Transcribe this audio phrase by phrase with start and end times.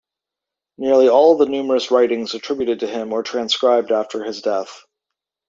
[0.79, 4.81] Nearly all of the numerous writings attributed to him were transcribed after his death.